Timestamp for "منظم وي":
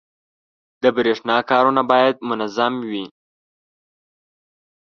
2.29-3.05